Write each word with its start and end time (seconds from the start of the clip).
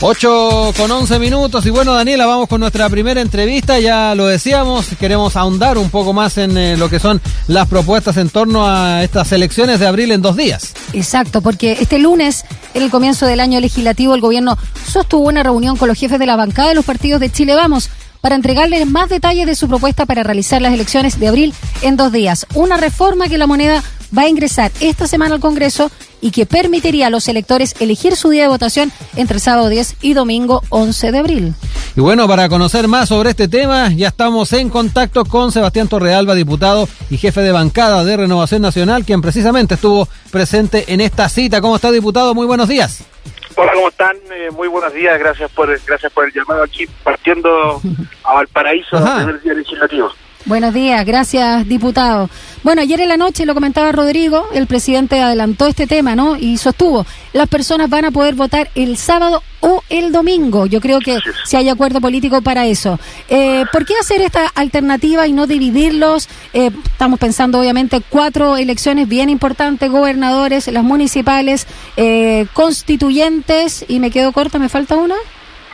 8 0.00 0.74
con 0.76 0.90
11 0.90 1.18
minutos 1.18 1.64
y 1.64 1.70
bueno 1.70 1.94
Daniela, 1.94 2.26
vamos 2.26 2.48
con 2.48 2.60
nuestra 2.60 2.88
primera 2.90 3.22
entrevista, 3.22 3.80
ya 3.80 4.14
lo 4.14 4.26
decíamos, 4.26 4.88
queremos 5.00 5.36
ahondar 5.36 5.78
un 5.78 5.88
poco 5.88 6.12
más 6.12 6.36
en 6.36 6.56
eh, 6.58 6.76
lo 6.76 6.90
que 6.90 6.98
son 6.98 7.20
las 7.48 7.66
propuestas 7.66 8.18
en 8.18 8.28
torno 8.28 8.66
a 8.68 9.02
estas 9.02 9.32
elecciones 9.32 9.80
de 9.80 9.86
abril 9.86 10.12
en 10.12 10.20
dos 10.20 10.36
días. 10.36 10.74
Exacto, 10.92 11.40
porque 11.40 11.78
este 11.80 11.98
lunes, 11.98 12.44
en 12.74 12.82
el 12.82 12.90
comienzo 12.90 13.24
del 13.24 13.40
año 13.40 13.58
legislativo, 13.58 14.14
el 14.14 14.20
gobierno 14.20 14.58
sostuvo 14.86 15.28
una 15.28 15.42
reunión 15.42 15.76
con 15.78 15.88
los 15.88 15.98
jefes 15.98 16.18
de 16.18 16.26
la 16.26 16.36
bancada 16.36 16.68
de 16.68 16.74
los 16.74 16.84
partidos 16.84 17.20
de 17.20 17.32
Chile 17.32 17.54
Vamos 17.54 17.88
para 18.20 18.34
entregarles 18.34 18.86
más 18.86 19.08
detalles 19.08 19.46
de 19.46 19.54
su 19.54 19.66
propuesta 19.66 20.04
para 20.04 20.22
realizar 20.22 20.60
las 20.60 20.74
elecciones 20.74 21.18
de 21.18 21.28
abril 21.28 21.54
en 21.80 21.96
dos 21.96 22.12
días. 22.12 22.46
Una 22.54 22.76
reforma 22.76 23.28
que 23.28 23.38
la 23.38 23.46
moneda 23.46 23.82
va 24.16 24.22
a 24.22 24.28
ingresar 24.28 24.72
esta 24.80 25.06
semana 25.06 25.36
al 25.36 25.40
Congreso 25.40 25.90
y 26.20 26.30
que 26.30 26.46
permitiría 26.46 27.08
a 27.08 27.10
los 27.10 27.28
electores 27.28 27.74
elegir 27.80 28.16
su 28.16 28.30
día 28.30 28.42
de 28.42 28.48
votación 28.48 28.92
entre 29.16 29.38
sábado 29.38 29.68
10 29.68 29.96
y 30.02 30.14
domingo 30.14 30.62
11 30.70 31.12
de 31.12 31.18
abril. 31.18 31.54
Y 31.96 32.00
bueno, 32.00 32.28
para 32.28 32.48
conocer 32.48 32.88
más 32.88 33.08
sobre 33.08 33.30
este 33.30 33.48
tema, 33.48 33.90
ya 33.90 34.08
estamos 34.08 34.52
en 34.52 34.68
contacto 34.68 35.24
con 35.24 35.52
Sebastián 35.52 35.88
Torrealba, 35.88 36.34
diputado 36.34 36.88
y 37.10 37.16
jefe 37.16 37.40
de 37.40 37.52
bancada 37.52 38.04
de 38.04 38.16
Renovación 38.16 38.62
Nacional, 38.62 39.04
quien 39.04 39.22
precisamente 39.22 39.74
estuvo 39.74 40.08
presente 40.30 40.84
en 40.88 41.00
esta 41.00 41.28
cita. 41.28 41.60
¿Cómo 41.60 41.76
está, 41.76 41.90
diputado? 41.90 42.34
Muy 42.34 42.46
buenos 42.46 42.68
días. 42.68 43.04
Hola, 43.56 43.72
¿cómo 43.72 43.88
están? 43.88 44.16
Eh, 44.30 44.50
muy 44.50 44.68
buenos 44.68 44.92
días, 44.92 45.18
gracias 45.18 45.50
por 45.52 45.68
gracias 45.86 46.12
por 46.12 46.26
el 46.26 46.32
llamado 46.32 46.62
aquí, 46.62 46.86
partiendo 47.02 47.80
a 48.24 48.34
Valparaíso, 48.34 48.98
el 48.98 49.40
día 49.40 49.54
legislativo. 49.54 50.10
Buenos 50.46 50.72
días, 50.72 51.04
gracias 51.04 51.66
diputado. 51.66 52.30
Bueno, 52.62 52.80
ayer 52.80 53.00
en 53.00 53.08
la 53.08 53.16
noche 53.16 53.44
lo 53.44 53.52
comentaba 53.52 53.90
Rodrigo, 53.90 54.46
el 54.54 54.68
presidente 54.68 55.20
adelantó 55.20 55.66
este 55.66 55.88
tema, 55.88 56.14
¿no? 56.14 56.36
Y 56.36 56.56
sostuvo, 56.56 57.04
las 57.32 57.48
personas 57.48 57.90
van 57.90 58.04
a 58.04 58.12
poder 58.12 58.36
votar 58.36 58.70
el 58.76 58.96
sábado 58.96 59.42
o 59.60 59.82
el 59.88 60.12
domingo. 60.12 60.66
Yo 60.66 60.80
creo 60.80 61.00
que 61.00 61.18
si 61.44 61.56
hay 61.56 61.68
acuerdo 61.68 62.00
político 62.00 62.42
para 62.42 62.64
eso. 62.64 63.00
Eh, 63.28 63.64
¿Por 63.72 63.84
qué 63.84 63.94
hacer 64.00 64.20
esta 64.20 64.46
alternativa 64.54 65.26
y 65.26 65.32
no 65.32 65.48
dividirlos? 65.48 66.28
Eh, 66.52 66.70
estamos 66.92 67.18
pensando, 67.18 67.58
obviamente, 67.58 68.00
cuatro 68.08 68.56
elecciones 68.56 69.08
bien 69.08 69.28
importantes, 69.30 69.90
gobernadores, 69.90 70.68
las 70.68 70.84
municipales, 70.84 71.66
eh, 71.96 72.46
constituyentes, 72.52 73.84
y 73.88 73.98
me 73.98 74.12
quedo 74.12 74.30
corta, 74.30 74.60
¿me 74.60 74.68
falta 74.68 74.94
una? 74.94 75.16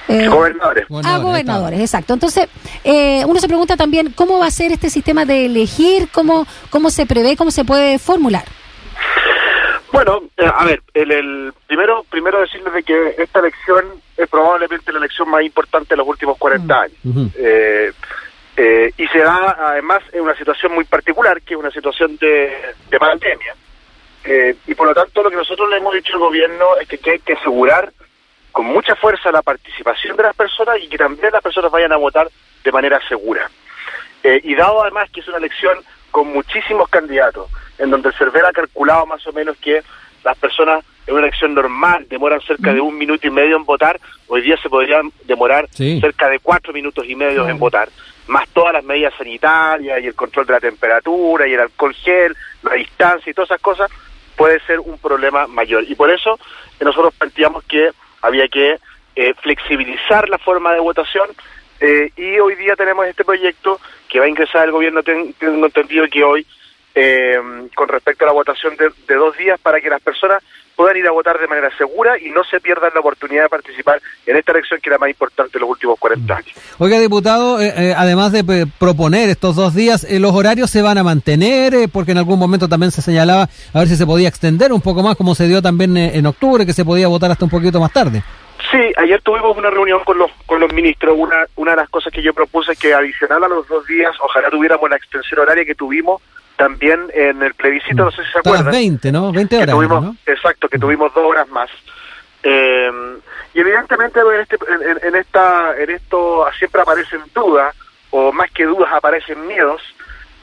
Eh, 0.08 0.28
gobernadores. 0.28 0.86
Ah, 1.04 1.18
gobernadores, 1.18 1.80
exacto. 1.80 2.14
Entonces, 2.14 2.48
eh, 2.84 3.24
uno 3.26 3.40
se 3.40 3.46
pregunta 3.46 3.76
también 3.76 4.12
cómo 4.12 4.38
va 4.38 4.46
a 4.46 4.50
ser 4.50 4.72
este 4.72 4.90
sistema 4.90 5.24
de 5.24 5.46
elegir, 5.46 6.08
cómo, 6.10 6.46
cómo 6.70 6.90
se 6.90 7.06
prevé, 7.06 7.36
cómo 7.36 7.50
se 7.50 7.64
puede 7.64 7.98
formular. 7.98 8.44
Bueno, 9.92 10.22
eh, 10.36 10.50
a 10.52 10.64
ver, 10.64 10.82
el, 10.94 11.52
primero 11.66 12.04
primero 12.10 12.40
decirles 12.40 12.72
de 12.72 12.82
que 12.82 13.14
esta 13.18 13.40
elección 13.40 13.84
es 14.16 14.28
probablemente 14.28 14.90
la 14.90 14.98
elección 14.98 15.28
más 15.30 15.42
importante 15.42 15.90
de 15.90 15.96
los 15.98 16.08
últimos 16.08 16.38
40 16.38 16.80
años. 16.80 16.96
y 18.96 19.06
se 19.08 19.18
da 19.18 19.56
además 19.58 20.02
en 20.12 20.22
una 20.22 20.36
situación 20.36 20.74
muy 20.74 20.84
particular, 20.84 21.40
que 21.42 21.54
es 21.54 21.60
una 21.60 21.70
situación 21.70 22.16
de, 22.16 22.52
de 22.90 22.98
pandemia. 22.98 23.54
y 24.66 24.74
por 24.74 24.86
lo 24.88 24.94
tanto, 24.94 25.22
lo 25.22 25.30
que 25.30 25.36
nosotros 25.36 25.68
le 25.68 25.76
hemos 25.76 25.94
dicho 25.94 26.14
al 26.14 26.20
gobierno 26.20 26.64
es 26.80 26.88
que 26.88 27.10
hay 27.10 27.18
que 27.18 27.34
asegurar 27.34 27.92
con 28.52 28.66
mucha 28.66 28.94
fuerza 28.94 29.32
la 29.32 29.42
participación 29.42 30.16
de 30.16 30.22
las 30.22 30.36
personas 30.36 30.76
y 30.80 30.88
que 30.88 30.98
también 30.98 31.32
las 31.32 31.42
personas 31.42 31.72
vayan 31.72 31.92
a 31.92 31.96
votar 31.96 32.30
de 32.62 32.72
manera 32.72 33.00
segura. 33.08 33.50
Eh, 34.22 34.40
y 34.44 34.54
dado 34.54 34.82
además 34.82 35.10
que 35.10 35.20
es 35.20 35.28
una 35.28 35.38
elección 35.38 35.78
con 36.10 36.28
muchísimos 36.28 36.88
candidatos, 36.88 37.50
en 37.78 37.90
donde 37.90 38.10
el 38.10 38.14
CERVEL 38.14 38.44
ha 38.44 38.52
calculado 38.52 39.06
más 39.06 39.26
o 39.26 39.32
menos 39.32 39.56
que 39.56 39.82
las 40.22 40.36
personas 40.36 40.84
en 41.06 41.14
una 41.14 41.24
elección 41.24 41.54
normal 41.54 42.06
demoran 42.08 42.40
cerca 42.42 42.72
de 42.72 42.80
un 42.80 42.96
minuto 42.96 43.26
y 43.26 43.30
medio 43.30 43.56
en 43.56 43.64
votar, 43.64 43.98
hoy 44.28 44.42
día 44.42 44.56
se 44.62 44.68
podrían 44.68 45.10
demorar 45.24 45.68
cerca 45.72 46.28
de 46.28 46.38
cuatro 46.38 46.72
minutos 46.72 47.04
y 47.08 47.16
medio 47.16 47.48
en 47.48 47.58
votar, 47.58 47.88
más 48.28 48.48
todas 48.50 48.74
las 48.74 48.84
medidas 48.84 49.12
sanitarias 49.18 50.00
y 50.00 50.06
el 50.06 50.14
control 50.14 50.46
de 50.46 50.52
la 50.52 50.60
temperatura 50.60 51.48
y 51.48 51.54
el 51.54 51.60
alcohol 51.60 51.94
gel, 51.94 52.36
la 52.62 52.74
distancia 52.74 53.30
y 53.30 53.34
todas 53.34 53.50
esas 53.50 53.60
cosas, 53.60 53.90
puede 54.36 54.60
ser 54.60 54.78
un 54.78 54.98
problema 54.98 55.46
mayor. 55.48 55.84
Y 55.88 55.94
por 55.94 56.10
eso 56.10 56.38
eh, 56.78 56.84
nosotros 56.84 57.14
planteamos 57.18 57.64
que 57.64 57.90
había 58.22 58.48
que 58.48 58.78
eh, 59.14 59.34
flexibilizar 59.42 60.28
la 60.28 60.38
forma 60.38 60.72
de 60.72 60.80
votación 60.80 61.28
eh, 61.80 62.10
y 62.16 62.38
hoy 62.38 62.54
día 62.54 62.76
tenemos 62.76 63.06
este 63.06 63.24
proyecto 63.24 63.80
que 64.08 64.20
va 64.20 64.26
a 64.26 64.28
ingresar 64.28 64.66
el 64.66 64.70
gobierno, 64.72 65.02
tengo 65.02 65.66
entendido 65.66 66.06
que 66.06 66.22
hoy, 66.22 66.46
eh, 66.94 67.38
con 67.74 67.88
respecto 67.88 68.24
a 68.24 68.28
la 68.28 68.32
votación 68.32 68.74
de, 68.76 69.14
dos 69.14 69.36
días, 69.36 69.58
para 69.60 69.80
que 69.80 69.88
las 69.88 70.02
personas 70.02 70.42
puedan 70.74 70.96
ir 70.96 71.06
a 71.06 71.10
votar 71.10 71.38
de 71.38 71.46
manera 71.46 71.70
segura 71.76 72.18
y 72.18 72.30
no 72.30 72.42
se 72.44 72.58
pierdan 72.58 72.90
la 72.94 73.00
oportunidad 73.00 73.44
de 73.44 73.48
participar 73.50 74.00
en 74.26 74.36
esta 74.36 74.52
elección 74.52 74.80
que 74.80 74.88
era 74.88 74.98
más 74.98 75.10
importante 75.10 75.58
en 75.58 75.60
los 75.60 75.70
últimos 75.70 75.98
40 75.98 76.34
años. 76.34 76.52
Oiga, 76.78 76.98
diputado, 76.98 77.58
además 77.96 78.32
de 78.32 78.66
proponer 78.78 79.28
estos 79.28 79.54
dos 79.54 79.74
días, 79.74 80.06
¿los 80.10 80.32
horarios 80.34 80.70
se 80.70 80.80
van 80.80 80.96
a 80.96 81.02
mantener? 81.02 81.90
porque 81.92 82.12
en 82.12 82.18
algún 82.18 82.38
momento 82.38 82.68
también 82.68 82.90
se 82.90 83.02
señalaba 83.02 83.48
a 83.74 83.78
ver 83.78 83.88
si 83.88 83.96
se 83.96 84.06
podía 84.06 84.28
extender 84.28 84.72
un 84.72 84.80
poco 84.80 85.02
más, 85.02 85.14
como 85.14 85.34
se 85.34 85.46
dio 85.46 85.60
también 85.60 85.96
en 85.96 86.26
octubre, 86.26 86.64
que 86.64 86.72
se 86.72 86.86
podía 86.86 87.06
votar 87.06 87.30
hasta 87.30 87.44
un 87.44 87.50
poquito 87.50 87.78
más 87.78 87.92
tarde. 87.92 88.22
Sí, 88.70 88.92
ayer 88.96 89.20
tuvimos 89.20 89.56
una 89.56 89.70
reunión 89.70 90.00
con 90.04 90.16
los 90.16 90.30
con 90.46 90.60
los 90.60 90.72
ministros. 90.72 91.14
Una 91.18 91.44
una 91.56 91.72
de 91.72 91.76
las 91.78 91.90
cosas 91.90 92.12
que 92.12 92.22
yo 92.22 92.32
propuse 92.32 92.72
es 92.72 92.78
que 92.78 92.94
adicional 92.94 93.44
a 93.44 93.48
los 93.48 93.66
dos 93.68 93.86
días, 93.86 94.14
ojalá 94.22 94.48
tuviéramos 94.50 94.88
la 94.88 94.96
extensión 94.96 95.40
horaria 95.40 95.64
que 95.64 95.74
tuvimos 95.74 96.22
también 96.62 97.10
en 97.12 97.42
el 97.42 97.54
plebiscito, 97.54 98.04
no 98.04 98.12
sé 98.12 98.22
si 98.24 98.30
se 98.30 98.38
acuerdan. 98.38 98.70
20, 98.70 99.10
¿no? 99.10 99.32
20 99.32 99.56
horas. 99.58 99.76
¿no? 100.00 100.16
Exacto, 100.24 100.68
que 100.68 100.78
tuvimos 100.78 101.12
dos 101.12 101.24
horas 101.24 101.48
más. 101.48 101.68
Eh, 102.40 102.88
y 103.52 103.58
evidentemente 103.58 104.20
en, 104.20 104.40
este, 104.40 104.56
en, 105.08 105.16
esta, 105.16 105.76
en 105.76 105.90
esto 105.90 106.46
siempre 106.56 106.82
aparecen 106.82 107.20
dudas, 107.34 107.74
o 108.10 108.30
más 108.30 108.48
que 108.52 108.64
dudas 108.64 108.92
aparecen 108.92 109.44
miedos, 109.44 109.82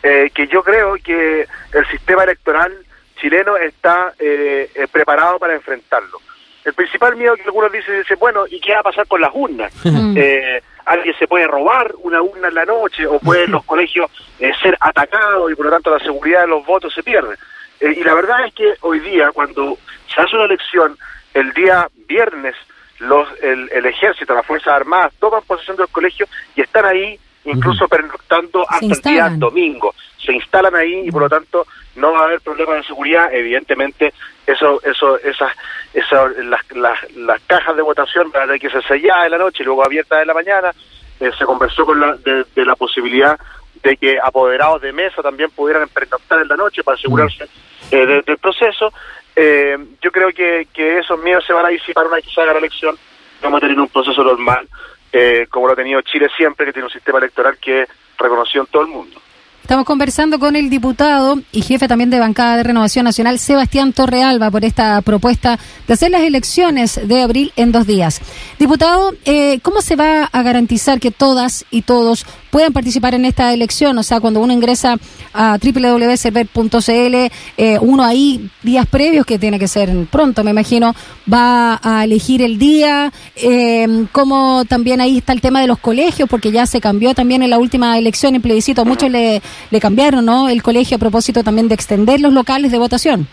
eh, 0.04 0.30
que 0.36 0.46
yo 0.48 0.62
creo 0.62 0.96
que 1.02 1.48
el 1.72 1.88
sistema 1.88 2.26
electoral 2.26 2.74
chileno 3.16 3.56
está 3.56 4.14
eh, 4.20 4.88
preparado 4.92 5.40
para 5.40 5.54
enfrentarlo. 5.56 6.20
El 6.66 6.74
principal 6.74 7.16
miedo 7.16 7.36
que 7.36 7.44
algunos 7.44 7.72
dicen 7.72 7.96
es, 7.96 8.20
bueno, 8.20 8.46
¿y 8.50 8.60
qué 8.60 8.74
va 8.74 8.80
a 8.80 8.84
pasar 8.84 9.08
con 9.08 9.22
las 9.22 9.32
urnas? 9.34 9.74
Eh, 10.16 10.62
alguien 10.86 11.16
se 11.18 11.28
puede 11.28 11.48
robar 11.48 11.94
una 12.02 12.22
urna 12.22 12.48
en 12.48 12.56
la 12.56 12.66
noche 12.66 13.06
o 13.06 13.20
pueden 13.20 13.52
los 13.52 13.64
colegios 13.72 14.10
eh, 14.40 14.52
ser 14.62 14.76
atacados 14.82 15.52
y 15.52 15.56
por 15.56 15.66
lo 15.66 15.72
tanto 15.72 15.92
la 15.92 16.04
seguridad 16.04 16.42
de 16.42 16.48
los 16.48 16.66
votos 16.66 16.94
se 16.94 17.04
pierde. 17.04 17.36
Eh, 17.80 17.96
y 17.98 18.04
la 18.04 18.14
verdad 18.16 18.46
es 18.46 18.54
que 18.54 18.74
hoy 18.82 19.00
día, 19.00 19.30
cuando 19.32 19.78
se 20.14 20.22
hace 20.22 20.36
una 20.36 20.46
elección, 20.46 20.98
el 21.34 21.54
día 21.54 21.88
viernes, 22.08 22.56
los, 23.00 23.28
el, 23.42 23.70
el 23.72 23.86
ejército, 23.86 24.34
las 24.34 24.46
Fuerzas 24.46 24.74
Armadas 24.74 25.14
toman 25.20 25.44
posesión 25.44 25.78
de 25.78 25.84
los 25.84 25.92
colegios 25.92 26.30
y 26.56 26.62
están 26.62 26.86
ahí 26.86 27.18
incluso 27.46 27.88
pernoctando 27.88 28.66
hasta 28.70 28.86
el 28.86 29.02
día 29.02 29.30
domingo. 29.30 29.94
Se 30.18 30.34
instalan 30.34 30.76
ahí 30.76 31.08
y 31.08 31.12
por 31.12 31.22
lo 31.22 31.30
tanto 31.30 31.66
no 32.00 32.14
va 32.14 32.22
a 32.22 32.24
haber 32.26 32.42
problemas 32.42 32.78
de 32.78 32.84
seguridad. 32.84 33.34
Evidentemente, 33.34 34.14
eso, 34.46 34.82
eso, 34.84 35.18
esas, 35.20 35.52
esas 35.94 36.38
las, 36.38 36.62
las, 36.72 37.12
las 37.16 37.42
cajas 37.42 37.76
de 37.76 37.82
votación 37.82 38.32
van 38.32 38.44
a 38.44 38.46
tener 38.48 38.62
que 38.62 38.70
ser 38.70 38.84
selladas 38.86 39.26
en 39.26 39.32
la 39.32 39.38
noche 39.38 39.64
y 39.64 39.66
luego 39.66 39.86
abiertas 39.86 40.22
en 40.22 40.28
la 40.28 40.34
mañana. 40.34 40.72
Eh, 41.20 41.32
se 41.38 41.46
conversó 41.46 41.86
con 41.86 42.00
la, 42.00 42.16
de, 42.16 42.46
la 42.66 42.76
posibilidad 42.76 43.38
de 43.84 43.98
que 43.98 44.18
apoderados 44.22 44.82
de 44.82 44.92
mesa 44.94 45.22
también 45.22 45.50
pudieran 45.52 45.88
pernoctar 45.90 46.42
en 46.42 46.48
la 46.48 46.56
noche 46.56 46.84
para 46.84 46.98
asegurarse 46.98 47.48
eh, 47.92 48.24
del 48.26 48.38
proceso. 48.38 48.94
Eh, 49.36 49.78
yo 50.02 50.12
creo 50.12 50.30
que, 50.30 50.68
que 50.74 51.00
esos 51.00 51.20
miedos 51.22 51.46
se 51.46 51.54
van 51.54 51.66
a 51.66 51.70
disipar 51.70 52.06
una 52.06 52.16
vez 52.16 52.26
que 52.26 52.34
se 52.34 52.42
haga 52.42 52.54
la 52.54 52.60
elección. 52.60 52.98
Vamos 53.42 53.58
a 53.58 53.62
tener 53.62 53.80
un 53.80 53.88
proceso 53.88 54.24
normal 54.24 54.68
eh, 55.12 55.48
como 55.50 55.68
lo 55.68 55.74
ha 55.74 55.76
tenido 55.76 56.02
Chile 56.02 56.28
siempre, 56.36 56.66
que 56.66 56.74
tiene 56.74 56.86
un 56.86 56.92
sistema 56.92 57.18
electoral 57.18 57.58
que 57.58 57.82
es 57.84 57.90
reconocido 58.18 58.64
en 58.64 58.72
todo 58.72 58.84
el 58.84 58.90
mundo. 58.90 59.20
Estamos 59.70 59.86
conversando 59.86 60.40
con 60.40 60.56
el 60.56 60.68
diputado 60.68 61.40
y 61.52 61.62
jefe 61.62 61.88
también 61.88 62.10
de 62.10 62.18
bancada 62.18 62.58
de 62.58 62.64
Renovación 62.64 63.04
Nacional, 63.06 63.38
Sebastián 63.38 63.94
Torrealba, 63.94 64.50
por 64.50 64.66
esta 64.66 65.00
propuesta 65.04 65.60
de 65.88 65.94
hacer 65.94 66.10
las 66.10 66.24
elecciones 66.24 67.00
de 67.08 67.22
abril 67.22 67.54
en 67.56 67.72
dos 67.72 67.86
días. 67.86 68.20
Diputado, 68.58 69.14
eh, 69.26 69.60
¿cómo 69.62 69.82
se 69.82 69.96
va 69.96 70.24
a 70.24 70.42
garantizar 70.42 71.00
que 71.00 71.12
todas 71.12 71.66
y 71.70 71.84
todos 71.84 72.26
puedan 72.50 72.74
participar 72.74 73.16
en 73.16 73.26
esta 73.26 73.54
elección? 73.54 73.98
O 73.98 74.04
sea, 74.04 74.20
cuando 74.20 74.40
uno 74.40 74.54
ingresa 74.54 74.98
a 75.34 75.58
www.server.cl, 75.58 77.32
eh, 77.58 77.78
uno 77.82 78.04
ahí 78.04 78.50
días 78.64 78.86
previos, 78.86 79.26
que 79.26 79.40
tiene 79.40 79.60
que 79.60 79.68
ser 79.68 79.90
pronto, 80.12 80.44
me 80.44 80.52
imagino, 80.52 80.96
va 81.32 81.80
a 81.84 82.04
elegir 82.04 82.42
el 82.42 82.58
día, 82.58 83.12
eh, 83.36 84.06
como 84.12 84.66
también 84.66 85.02
ahí 85.02 85.18
está 85.18 85.34
el 85.34 85.42
tema 85.42 85.62
de 85.62 85.68
los 85.68 85.80
colegios, 85.80 86.30
porque 86.30 86.52
ya 86.52 86.66
se 86.66 86.82
cambió 86.82 87.14
también 87.14 87.44
en 87.44 87.50
la 87.50 87.58
última 87.58 87.98
elección, 87.98 88.36
en 88.36 88.42
plebiscito, 88.42 88.86
muchos 88.86 89.10
le, 89.10 89.42
le 89.70 89.80
cambiaron, 89.80 90.26
¿no? 90.26 90.50
El 90.50 90.64
colegio 90.64 90.98
a 90.98 91.00
propósito 91.00 91.44
también 91.44 91.68
de 91.68 91.76
extender 91.76 92.20
los 92.20 92.34
locales 92.34 92.72
de 92.72 92.78
votación. 92.78 93.28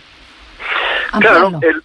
Claro, 1.20 1.60
el, 1.62 1.82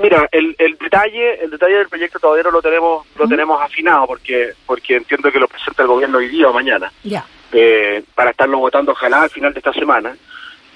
mira, 0.00 0.28
el, 0.30 0.54
el 0.58 0.76
detalle, 0.78 1.42
el 1.42 1.50
detalle 1.50 1.76
del 1.78 1.88
proyecto 1.88 2.18
todavía 2.18 2.44
no 2.44 2.50
lo 2.50 2.62
tenemos, 2.62 3.06
lo 3.16 3.26
tenemos 3.26 3.60
afinado 3.60 4.06
porque, 4.06 4.52
porque 4.66 4.96
entiendo 4.96 5.30
que 5.30 5.38
lo 5.38 5.48
presenta 5.48 5.82
el 5.82 5.88
gobierno 5.88 6.18
hoy 6.18 6.28
día 6.28 6.48
o 6.48 6.52
mañana. 6.52 6.92
Ya. 7.02 7.24
Eh, 7.52 8.02
para 8.14 8.30
estarlo 8.30 8.58
votando 8.58 8.92
ojalá 8.92 9.22
al 9.22 9.30
final 9.30 9.52
de 9.52 9.58
esta 9.58 9.72
semana. 9.72 10.14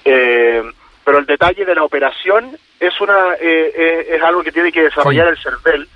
Eh, 0.05 0.63
pero 1.03 1.19
el 1.19 1.25
detalle 1.25 1.65
de 1.65 1.75
la 1.75 1.83
operación 1.83 2.57
es 2.79 2.99
una 3.01 3.33
eh, 3.39 4.07
es 4.09 4.21
algo 4.21 4.43
que 4.43 4.51
tiene 4.51 4.71
que 4.71 4.83
desarrollar 4.83 5.27
el 5.29 5.37
CERVEL 5.37 5.87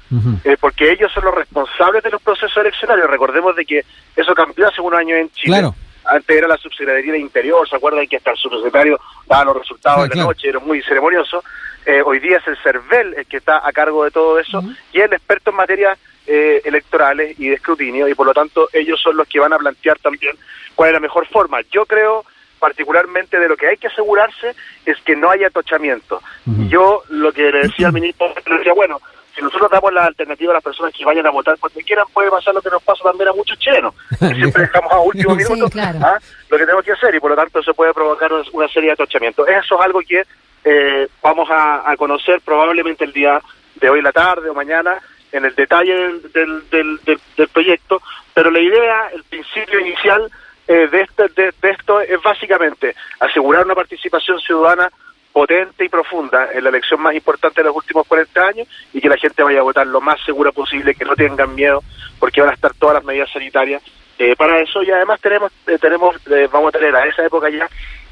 eh, 0.43 0.57
porque 0.59 0.91
ellos 0.91 1.11
son 1.13 1.25
los 1.25 1.35
responsables 1.35 2.03
de 2.03 2.09
los 2.09 2.21
procesos 2.21 2.57
eleccionarios. 2.57 3.09
Recordemos 3.09 3.55
de 3.55 3.65
que 3.65 3.83
eso 4.15 4.33
cambió 4.33 4.67
hace 4.67 4.81
unos 4.81 4.99
años 4.99 5.19
en 5.19 5.29
Chile. 5.31 5.57
Claro. 5.57 5.75
Antes 6.11 6.37
era 6.37 6.47
la 6.47 6.57
subsecretaría 6.57 7.13
de 7.13 7.19
Interior, 7.19 7.67
¿se 7.67 7.75
acuerdan 7.75 8.05
que 8.05 8.17
hasta 8.17 8.31
el 8.31 8.37
subsecretario 8.37 8.99
daba 9.27 9.45
los 9.45 9.57
resultados 9.57 10.09
de 10.09 10.15
la 10.15 10.23
noche? 10.23 10.49
Era 10.49 10.59
muy 10.59 10.81
ceremonioso. 10.81 11.41
Eh, 11.85 12.01
hoy 12.05 12.19
día 12.19 12.37
es 12.37 12.47
el 12.47 12.57
CERVEL 12.57 13.13
el 13.15 13.25
que 13.25 13.37
está 13.37 13.65
a 13.65 13.71
cargo 13.71 14.03
de 14.03 14.11
todo 14.11 14.37
eso 14.37 14.61
y 14.93 14.99
es 14.99 15.05
el 15.05 15.13
experto 15.13 15.49
en 15.49 15.55
materia 15.55 15.97
eh, 16.27 16.61
electorales 16.65 17.39
y 17.39 17.47
de 17.47 17.55
escrutinio 17.55 18.07
y 18.07 18.13
por 18.13 18.27
lo 18.27 18.33
tanto 18.33 18.69
ellos 18.73 19.01
son 19.01 19.17
los 19.17 19.27
que 19.27 19.39
van 19.39 19.53
a 19.53 19.57
plantear 19.57 19.97
también 19.99 20.35
cuál 20.75 20.89
es 20.89 20.93
la 20.93 20.99
mejor 20.99 21.25
forma. 21.27 21.61
Yo 21.71 21.85
creo 21.85 22.25
particularmente 22.59 23.39
de 23.39 23.47
lo 23.47 23.57
que 23.57 23.67
hay 23.67 23.77
que 23.77 23.87
asegurarse 23.87 24.53
es 24.85 24.97
que 25.01 25.15
no 25.15 25.31
haya 25.31 25.47
atochamiento. 25.47 26.21
Y 26.45 26.67
yo 26.67 27.03
lo 27.09 27.31
que 27.31 27.51
le 27.51 27.61
decía 27.61 27.87
al 27.87 27.93
ministro, 27.99 28.31
le 28.45 28.57
decía, 28.57 28.73
bueno, 28.73 29.01
si 29.35 29.41
nosotros 29.41 29.69
damos 29.71 29.93
la 29.93 30.05
alternativa 30.05 30.51
a 30.51 30.55
las 30.55 30.63
personas 30.63 30.93
que 30.93 31.05
vayan 31.05 31.25
a 31.25 31.31
votar 31.31 31.57
cuando 31.59 31.79
quieran, 31.79 32.05
puede 32.13 32.29
pasar 32.29 32.53
lo 32.53 32.61
que 32.61 32.69
nos 32.69 32.83
pasa 32.83 33.03
también 33.03 33.29
a 33.29 33.33
muchos 33.33 33.57
chilenos, 33.59 33.93
que 34.19 34.27
siempre 34.35 34.63
dejamos 34.63 34.91
a 34.91 34.99
último 34.99 35.35
Sí, 35.39 35.43
minuto 35.53 35.69
claro. 35.69 35.99
¿ah? 36.03 36.19
lo 36.49 36.57
que 36.57 36.63
tenemos 36.65 36.83
que 36.85 36.91
hacer 36.91 37.15
y 37.15 37.19
por 37.19 37.29
lo 37.31 37.35
tanto 37.37 37.59
eso 37.59 37.73
puede 37.73 37.93
provocar 37.93 38.31
una- 38.33 38.43
una 38.53 38.67
serie 38.67 38.87
de 38.89 38.93
atochamientos. 38.93 39.47
Eso 39.47 39.75
es 39.75 39.81
algo 39.81 40.01
que 40.07 40.23
eh, 40.63 41.07
vamos 41.23 41.49
a, 41.49 41.89
a 41.89 41.95
conocer 41.97 42.39
probablemente 42.41 43.03
el 43.05 43.13
día 43.13 43.41
de 43.75 43.89
hoy, 43.89 44.01
la 44.01 44.11
tarde 44.11 44.49
o 44.49 44.53
mañana, 44.53 44.99
en 45.31 45.45
el 45.45 45.55
detalle 45.55 45.93
del, 45.95 46.31
del, 46.33 46.69
del, 46.69 46.99
del- 47.05 47.19
del 47.37 47.47
proyecto, 47.47 48.01
pero 48.33 48.51
la 48.51 48.59
idea, 48.59 49.09
el 49.13 49.23
principio 49.23 49.79
inicial 49.79 50.29
eh, 50.67 50.87
de, 50.91 51.01
este, 51.01 51.27
de, 51.29 51.53
de 51.61 51.69
esto 51.71 51.99
es 52.01 52.21
básicamente 52.21 52.95
asegurar 53.19 53.65
una 53.65 53.75
participación 53.75 54.39
ciudadana 54.39 54.91
potente 55.31 55.85
y 55.85 55.89
profunda 55.89 56.49
en 56.53 56.63
la 56.63 56.69
elección 56.69 57.01
más 57.01 57.15
importante 57.15 57.61
de 57.61 57.67
los 57.67 57.75
últimos 57.75 58.05
40 58.07 58.41
años 58.41 58.67
y 58.93 59.01
que 59.01 59.09
la 59.09 59.17
gente 59.17 59.43
vaya 59.43 59.59
a 59.59 59.63
votar 59.63 59.87
lo 59.87 60.01
más 60.01 60.19
segura 60.25 60.51
posible, 60.51 60.95
que 60.95 61.05
no 61.05 61.15
tengan 61.15 61.53
miedo, 61.55 61.81
porque 62.19 62.41
van 62.41 62.51
a 62.51 62.53
estar 62.53 62.73
todas 62.75 62.95
las 62.95 63.03
medidas 63.03 63.29
sanitarias 63.31 63.81
eh, 64.19 64.35
para 64.35 64.59
eso 64.59 64.83
y 64.83 64.91
además 64.91 65.19
tenemos 65.21 65.51
eh, 65.67 65.77
tenemos 65.79 66.15
eh, 66.29 66.47
vamos 66.51 66.69
a 66.69 66.77
tener 66.77 66.95
a 66.95 67.05
esa 67.05 67.25
época 67.25 67.49
ya 67.49 67.67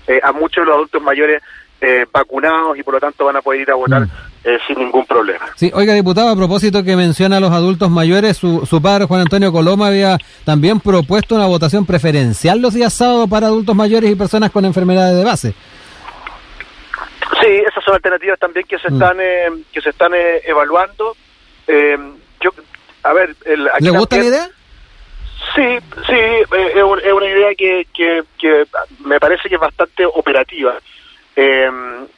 eh, 0.08 0.20
a 0.24 0.32
muchos 0.32 0.64
de 0.64 0.66
los 0.66 0.76
adultos 0.76 1.02
mayores 1.04 1.44
eh, 1.82 2.06
vacunados 2.12 2.78
y 2.78 2.84
por 2.84 2.96
lo 2.96 3.00
tanto 3.00 3.26
van 3.26 3.36
a 3.38 3.42
poder 3.42 3.62
ir 3.62 3.72
a 3.72 3.76
votar 3.76 4.02
Mm. 4.02 4.10
eh, 4.44 4.58
sin 4.68 4.80
ningún 4.80 5.06
problema. 5.06 5.46
Sí, 5.56 5.70
oiga, 5.74 5.94
diputado, 5.94 6.30
a 6.30 6.36
propósito 6.36 6.84
que 6.84 6.96
menciona 6.96 7.38
a 7.38 7.40
los 7.40 7.52
adultos 7.52 7.90
mayores, 7.90 8.38
su, 8.38 8.66
su 8.66 8.82
padre 8.82 9.06
Juan 9.06 9.22
Antonio 9.22 9.52
Coloma 9.52 9.88
había 9.88 10.18
también 10.46 10.80
propuesto 10.80 11.36
una 11.36 11.46
votación 11.46 11.86
preferencial 11.86 12.60
los 12.62 12.74
días 12.74 12.94
sábados 12.94 13.30
para 13.30 13.48
adultos 13.48 13.76
mayores 13.76 14.10
y 14.10 14.16
personas 14.16 14.50
con 14.52 14.66
enfermedades 14.66 15.18
de 15.18 15.24
base. 15.24 15.54
Sí, 17.42 17.48
esas 17.68 17.84
son 17.84 17.94
alternativas 17.96 18.40
también 18.40 18.66
que 18.68 18.80
se 18.80 18.90
Mm. 18.90 18.94
están 18.94 19.18
eh, 19.22 19.50
que 19.72 19.82
se 19.82 19.90
están 19.90 20.14
eh, 20.14 20.42
evaluando. 20.46 21.16
Eh, 21.68 21.98
yo, 22.42 22.50
a 23.04 23.14
ver, 23.14 23.36
el, 23.46 23.68
aquí 23.68 23.84
¿Le 23.86 23.92
gusta 23.92 24.16
la 24.18 24.24
también- 24.24 24.34
idea? 24.34 24.50
Sí, 25.56 25.80
sí, 26.08 26.14
eh, 26.14 26.72
es, 26.76 26.84
un- 26.84 27.00
es 27.00 27.14
una 27.14 27.26
idea 27.28 27.56
que, 27.56 27.88
que, 27.94 28.24
que 28.38 28.66
me 29.06 29.20
parece 29.20 29.48
que 29.50 29.56
es 29.56 29.62
bastante 29.62 30.06
operativa. 30.06 30.76
Eh, 31.36 31.70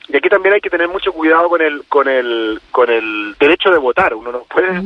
y 0.09 0.17
aquí 0.17 0.29
también 0.29 0.55
hay 0.55 0.61
que 0.61 0.69
tener 0.69 0.87
mucho 0.87 1.11
cuidado 1.13 1.47
con 1.49 1.61
el 1.61 1.83
con 1.87 2.07
el 2.07 2.59
con 2.71 2.89
el 2.89 3.35
derecho 3.39 3.69
de 3.69 3.77
votar. 3.77 4.13
Uno 4.15 4.31
no 4.31 4.39
puede 4.45 4.81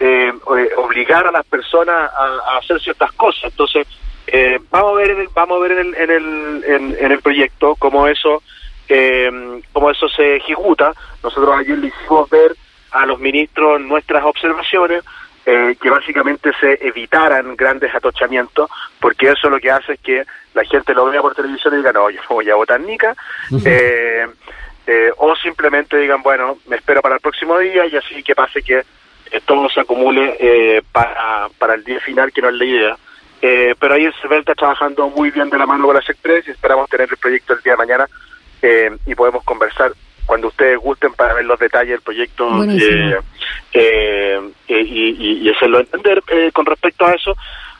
eh, 0.00 0.32
obligar 0.76 1.26
a 1.26 1.32
las 1.32 1.46
personas 1.46 2.10
a, 2.12 2.54
a 2.54 2.58
hacer 2.58 2.80
ciertas 2.80 3.10
cosas. 3.12 3.44
Entonces, 3.44 3.86
eh, 4.26 4.58
vamos 4.70 4.92
a 4.92 4.96
ver 4.96 5.28
vamos 5.34 5.56
a 5.58 5.60
ver 5.62 5.72
en 5.72 5.78
el 5.78 5.94
en 5.94 6.10
el, 6.10 6.64
en, 6.66 6.96
en 7.00 7.12
el 7.12 7.20
proyecto 7.20 7.74
cómo 7.76 8.06
eso 8.06 8.42
eh, 8.88 9.60
cómo 9.72 9.90
eso 9.90 10.08
se 10.08 10.36
ejecuta. 10.36 10.92
Nosotros 11.22 11.54
ayer 11.58 11.78
le 11.78 11.88
hicimos 11.88 12.28
ver 12.30 12.54
a 12.90 13.06
los 13.06 13.18
ministros 13.18 13.80
nuestras 13.80 14.24
observaciones 14.24 15.04
eh, 15.46 15.76
que 15.80 15.90
básicamente 15.90 16.50
se 16.60 16.78
evitaran 16.86 17.56
grandes 17.56 17.94
atochamientos, 17.94 18.70
porque 19.00 19.30
eso 19.30 19.48
lo 19.48 19.58
que 19.58 19.70
hace 19.70 19.94
es 19.94 20.00
que 20.00 20.24
la 20.54 20.64
gente 20.64 20.92
lo 20.92 21.06
vea 21.06 21.22
por 21.22 21.34
televisión 21.34 21.74
y 21.74 21.76
diga, 21.78 21.92
no, 21.92 22.10
yo 22.10 22.20
no 22.20 22.36
voy 22.36 22.50
a 22.50 22.54
votar 22.54 22.80
nica, 22.80 23.14
eh, 23.64 24.26
eh, 24.86 25.10
o 25.16 25.36
simplemente 25.36 25.96
digan, 25.96 26.22
bueno, 26.22 26.58
me 26.66 26.76
espero 26.76 27.00
para 27.00 27.14
el 27.14 27.20
próximo 27.20 27.58
día 27.58 27.86
y 27.86 27.96
así 27.96 28.22
que 28.22 28.34
pase 28.34 28.62
que 28.62 28.78
eh, 29.30 29.40
todo 29.44 29.68
se 29.68 29.80
acumule 29.80 30.36
eh, 30.38 30.82
para, 30.92 31.48
para 31.58 31.74
el 31.74 31.84
día 31.84 32.00
final, 32.00 32.32
que 32.32 32.42
no 32.42 32.48
es 32.48 32.54
la 32.54 32.64
idea. 32.64 32.96
Eh, 33.40 33.74
pero 33.78 33.94
ahí 33.94 34.04
el 34.04 34.14
CERVEL 34.20 34.40
está 34.40 34.54
trabajando 34.54 35.08
muy 35.08 35.30
bien 35.30 35.48
de 35.48 35.58
la 35.58 35.66
mano 35.66 35.86
con 35.86 35.94
las 35.94 36.08
Express 36.08 36.48
y 36.48 36.50
esperamos 36.50 36.90
tener 36.90 37.08
el 37.08 37.16
proyecto 37.16 37.52
el 37.52 37.62
día 37.62 37.74
de 37.74 37.78
mañana 37.78 38.06
eh, 38.62 38.90
y 39.06 39.14
podemos 39.14 39.44
conversar 39.44 39.92
cuando 40.26 40.48
ustedes 40.48 40.78
gusten 40.78 41.12
para 41.14 41.34
ver 41.34 41.44
los 41.46 41.58
detalles 41.58 41.90
del 41.92 42.00
proyecto 42.02 42.64
eh, 42.64 43.16
eh, 43.72 44.40
eh, 44.68 44.80
y, 44.80 45.08
y- 45.18 45.38
y 45.42 45.50
hacerlo 45.50 45.80
entender. 45.80 46.22
Eh, 46.28 46.50
con 46.52 46.66
respecto 46.66 47.06
a 47.06 47.14
eso, 47.14 47.34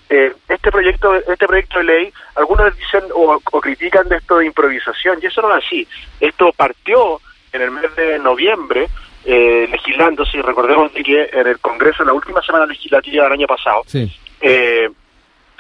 eh, 0.08 0.32
este 0.48 0.70
proyecto 0.70 1.14
este 1.14 1.46
proyecto 1.46 1.78
de 1.78 1.84
ley, 1.84 2.12
algunos 2.36 2.74
dicen 2.76 3.02
o, 3.14 3.38
o 3.52 3.60
critican 3.60 4.08
de 4.08 4.16
esto 4.16 4.38
de 4.38 4.46
improvisación, 4.46 5.18
y 5.22 5.26
eso 5.26 5.42
no 5.42 5.54
es 5.56 5.64
así. 5.64 5.86
Esto 6.20 6.50
partió 6.56 7.20
en 7.52 7.62
el 7.62 7.70
mes 7.70 7.94
de 7.96 8.18
noviembre, 8.18 8.86
eh, 9.24 9.68
legislándose, 9.70 10.38
y 10.38 10.40
recordemos 10.42 10.92
de 10.94 11.02
que 11.02 11.28
en 11.32 11.46
el 11.46 11.58
Congreso, 11.58 12.02
en 12.02 12.06
la 12.08 12.14
última 12.14 12.40
semana 12.42 12.64
legislativa 12.66 13.24
del 13.24 13.32
año 13.34 13.46
pasado, 13.46 13.82
Sí. 13.86 14.10
eh, 14.40 14.88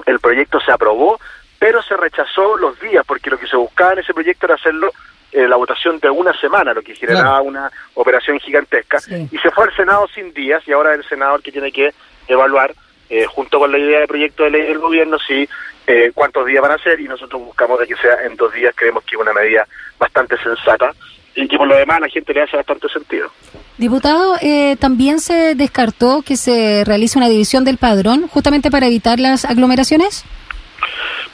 el 0.06 0.20
proyecto 0.20 0.58
se 0.60 0.72
aprobó, 0.72 1.18
pero 1.58 1.82
se 1.82 1.96
rechazó 1.96 2.56
los 2.56 2.78
días, 2.80 3.04
porque 3.06 3.30
lo 3.30 3.38
que 3.38 3.46
se 3.46 3.56
buscaba 3.56 3.92
en 3.94 4.00
ese 4.00 4.14
proyecto 4.14 4.46
era 4.46 4.54
hacerlo 4.54 4.92
eh, 5.32 5.46
la 5.46 5.56
votación 5.56 5.98
de 5.98 6.08
una 6.08 6.32
semana, 6.40 6.72
lo 6.72 6.82
que 6.82 6.94
generaba 6.94 7.40
Claro. 7.40 7.44
una 7.44 7.70
operación 7.94 8.38
gigantesca. 8.40 8.98
Sí. 9.00 9.28
Y 9.30 9.38
se 9.38 9.50
fue 9.50 9.64
al 9.64 9.76
Senado 9.76 10.06
sin 10.14 10.32
días, 10.32 10.62
y 10.66 10.72
ahora 10.72 10.94
es 10.94 11.00
el 11.00 11.08
senador 11.08 11.42
que 11.42 11.52
tiene 11.52 11.70
que 11.70 11.92
evaluar, 12.28 12.74
eh, 13.10 13.26
junto 13.26 13.58
con 13.58 13.70
la 13.72 13.78
idea 13.78 14.00
de 14.00 14.06
proyecto 14.06 14.44
de 14.44 14.50
ley 14.50 14.62
del 14.62 14.78
gobierno, 14.78 15.18
si 15.18 15.48
eh, 15.86 16.12
cuántos 16.14 16.46
días 16.46 16.62
van 16.62 16.72
a 16.72 16.78
ser, 16.78 17.00
y 17.00 17.08
nosotros 17.08 17.42
buscamos 17.42 17.78
de 17.80 17.86
que 17.86 17.96
sea 17.96 18.24
en 18.24 18.36
dos 18.36 18.52
días, 18.52 18.74
creemos 18.76 19.04
que 19.04 19.16
es 19.16 19.20
una 19.20 19.32
medida 19.32 19.66
bastante 19.98 20.36
sensata, 20.42 20.92
y 21.34 21.46
que 21.46 21.56
por 21.56 21.68
lo 21.68 21.76
demás 21.76 21.98
a 21.98 22.00
la 22.00 22.08
gente 22.08 22.34
le 22.34 22.42
hace 22.42 22.56
bastante 22.56 22.88
sentido. 22.88 23.30
Diputado, 23.76 24.36
eh, 24.40 24.76
también 24.80 25.20
se 25.20 25.54
descartó 25.54 26.22
que 26.22 26.36
se 26.36 26.84
realice 26.84 27.16
una 27.18 27.28
división 27.28 27.64
del 27.64 27.78
padrón 27.78 28.26
justamente 28.28 28.70
para 28.70 28.86
evitar 28.86 29.20
las 29.20 29.44
aglomeraciones. 29.44 30.24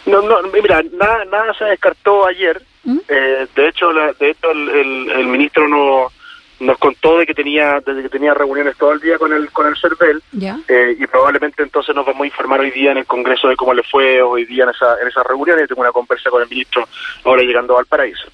No, 0.07 0.21
no, 0.23 0.43
mira, 0.53 0.83
nada, 0.93 1.25
nada 1.27 1.55
se 1.55 1.65
descartó 1.65 2.27
ayer. 2.27 2.61
¿Mm? 2.85 2.99
Eh, 3.09 3.47
de 3.55 3.69
hecho, 3.69 3.93
la- 3.93 4.13
de 4.13 4.31
hecho 4.31 4.51
el, 4.51 4.69
el- 4.69 5.11
el 5.13 5.27
ministro 5.27 5.67
no, 5.69 6.09
nos 6.61 6.79
contó 6.79 7.19
de 7.19 7.27
que 7.27 7.35
tenía, 7.35 7.81
desde 7.85 8.03
que 8.03 8.09
tenía 8.11 8.35
reuniones 8.35 8.77
todo 8.77 8.93
el 8.93 9.01
día 9.01 9.19
con 9.19 9.33
el 9.33 9.51
con 9.51 9.67
el 9.67 9.77
CERVEL 9.77 10.23
eh, 10.69 10.95
y 10.99 11.07
probablemente 11.07 11.63
entonces 11.63 11.95
nos 11.97 12.05
vamos 12.07 12.23
a 12.23 12.27
informar 12.27 12.61
hoy 12.61 12.71
día 12.71 12.93
en 12.93 12.99
el 12.99 13.07
Congreso 13.07 13.49
de 13.49 13.57
cómo 13.57 13.73
le 13.75 13.83
fue 13.83 14.21
hoy 14.23 14.45
día 14.45 14.65
en 14.65 14.71
esa 14.71 15.01
en 15.01 15.09
esa 15.09 15.23
reunión 15.25 15.59
y 15.63 15.67
tengo 15.67 15.81
una 15.81 15.91
conversa 15.93 16.31
con 16.31 16.43
el 16.43 16.49
ministro 16.49 16.87
ahora 17.25 17.43
llegando 17.43 17.73
a 17.73 17.77
Valparaíso. 17.77 18.29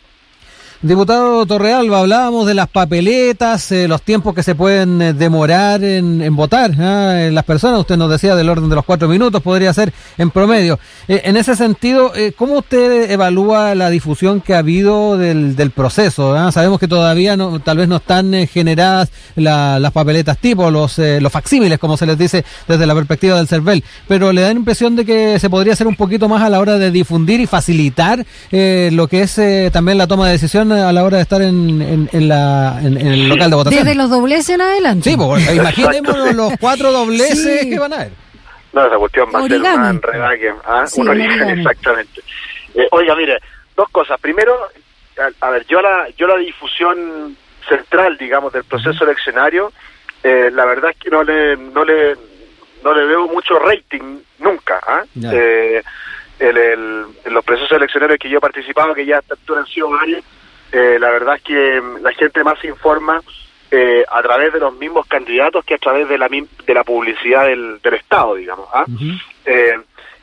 Diputado 0.82 1.44
Torrealba, 1.44 1.98
hablábamos 1.98 2.46
de 2.46 2.54
las 2.54 2.66
papeletas, 2.66 3.70
eh, 3.70 3.86
los 3.86 4.00
tiempos 4.00 4.34
que 4.34 4.42
se 4.42 4.54
pueden 4.54 5.02
eh, 5.02 5.12
demorar 5.12 5.84
en, 5.84 6.34
votar 6.34 6.70
¿ah? 6.80 7.16
Eh, 7.20 7.30
las 7.30 7.44
personas. 7.44 7.80
Usted 7.80 7.98
nos 7.98 8.10
decía 8.10 8.34
del 8.34 8.48
orden 8.48 8.70
de 8.70 8.76
los 8.76 8.86
cuatro 8.86 9.06
minutos, 9.06 9.42
podría 9.42 9.74
ser 9.74 9.92
en 10.16 10.30
promedio. 10.30 10.78
Eh, 11.06 11.20
en 11.24 11.36
ese 11.36 11.54
sentido, 11.54 12.12
¿cómo 12.34 12.54
usted 12.60 13.10
evalúa 13.10 13.74
la 13.74 13.90
difusión 13.90 14.40
que 14.40 14.54
ha 14.54 14.58
habido 14.60 15.18
del, 15.18 15.54
del 15.54 15.70
proceso? 15.70 16.32
ah? 16.34 16.50
Sabemos 16.50 16.80
que 16.80 16.88
todavía 16.88 17.36
no, 17.36 17.60
tal 17.60 17.76
vez 17.76 17.86
no 17.86 17.96
están 17.96 18.32
generadas 18.46 19.10
la- 19.36 19.78
las 19.78 19.92
papeletas 19.92 20.38
tipo, 20.38 20.70
los, 20.70 20.96
los 20.96 21.30
facsímiles, 21.30 21.78
como 21.78 21.98
se 21.98 22.06
les 22.06 22.16
dice 22.16 22.42
desde 22.66 22.86
la 22.86 22.94
perspectiva 22.94 23.36
del 23.36 23.48
CERVEL, 23.48 23.84
pero 24.08 24.32
le 24.32 24.40
da 24.40 24.46
la 24.48 24.58
impresión 24.58 24.96
de 24.96 25.04
que 25.04 25.38
se 25.38 25.50
podría 25.50 25.74
hacer 25.74 25.86
un 25.86 25.96
poquito 25.96 26.26
más 26.26 26.40
a 26.40 26.48
la 26.48 26.58
hora 26.58 26.78
de 26.78 26.90
difundir 26.90 27.38
y 27.40 27.46
facilitar 27.46 28.24
lo 28.50 29.08
que 29.08 29.20
es 29.20 29.38
también 29.72 29.98
la 29.98 30.06
toma 30.06 30.24
de 30.24 30.32
decisión 30.32 30.69
a 30.72 30.92
la 30.92 31.04
hora 31.04 31.16
de 31.18 31.22
estar 31.22 31.40
en, 31.42 31.80
en, 31.82 32.08
en 32.12 32.28
la, 32.28 32.78
en, 32.82 32.96
en 32.96 33.06
el 33.08 33.28
local 33.28 33.50
de 33.50 33.56
votación. 33.56 33.84
Desde 33.84 33.96
los 33.98 34.10
dobleces 34.10 34.50
en 34.50 34.60
adelante. 34.60 35.10
Sí, 35.10 35.16
pues, 35.16 35.54
imaginémonos 35.54 36.34
los 36.34 36.52
cuatro 36.60 36.92
dobleces 36.92 37.60
Sí. 37.62 37.70
que 37.70 37.78
van 37.78 37.92
a 37.92 37.96
haber. 37.96 38.12
No, 38.72 38.86
esa 38.86 38.96
cuestión 38.96 39.26
va 39.34 39.38
a 39.40 39.42
ser 39.42 39.52
Origami. 39.52 39.76
una 39.78 39.90
enredada 39.90 40.36
que- 40.38 40.54
¿ah? 40.64 40.86
Sí, 40.86 41.00
un 41.00 41.08
origami. 41.08 41.60
exactamente. 41.60 42.20
Eh, 42.74 42.86
oiga, 42.92 43.16
mire, 43.16 43.38
dos 43.76 43.88
cosas. 43.90 44.20
Primero, 44.20 44.54
a, 45.18 45.46
a 45.46 45.50
ver, 45.50 45.66
yo 45.66 45.80
la, 45.82 46.08
yo 46.16 46.26
la 46.28 46.36
difusión 46.36 47.36
central, 47.68 48.16
digamos, 48.18 48.52
del 48.52 48.64
proceso 48.64 49.04
eleccionario, 49.04 49.72
eh, 50.22 50.50
la 50.52 50.64
verdad 50.66 50.90
es 50.92 50.96
que 50.98 51.10
no 51.10 51.22
le, 51.24 51.56
no 51.56 51.84
le, 51.84 52.16
no 52.84 52.94
le 52.94 53.04
veo 53.06 53.26
mucho 53.28 53.58
rating 53.58 54.18
nunca. 54.38 54.80
¿ah? 54.86 55.02
Eh, 55.32 55.82
el, 56.38 56.56
el- 56.56 57.04
en 57.24 57.34
los 57.34 57.44
procesos 57.44 57.72
eleccionarios 57.72 58.18
que 58.20 58.30
yo 58.30 58.38
he 58.38 58.40
participado, 58.40 58.94
que 58.94 59.04
ya 59.04 59.18
hasta 59.18 59.34
altura 59.34 59.60
han 59.60 59.66
sido 59.66 59.90
varios, 59.90 60.22
eh, 60.72 60.98
la 61.00 61.10
verdad 61.10 61.36
es 61.36 61.42
que 61.42 61.80
mm, 61.80 62.02
la 62.02 62.12
gente 62.12 62.42
más 62.44 62.58
se 62.60 62.68
informa 62.68 63.20
eh, 63.70 64.04
a 64.10 64.22
través 64.22 64.52
de 64.52 64.60
los 64.60 64.74
mismos 64.74 65.06
candidatos 65.06 65.64
que 65.64 65.74
a 65.74 65.78
través 65.78 66.08
de 66.08 66.18
la 66.18 66.28
de 66.28 66.74
la 66.74 66.84
publicidad 66.84 67.46
del, 67.46 67.80
del 67.82 67.94
Estado, 67.94 68.34
digamos. 68.34 68.68
¿ah? 68.72 68.84
Eh, 69.44 69.78